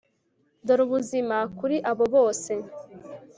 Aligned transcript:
dore 0.65 0.81
ubuzima 0.87 1.37
kuri 1.57 1.77
abo 1.91 2.05
bose 2.15 2.51